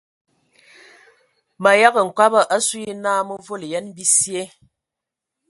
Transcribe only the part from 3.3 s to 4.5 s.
volo yen bisye.